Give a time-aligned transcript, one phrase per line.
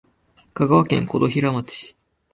[0.55, 1.93] 香川県琴平町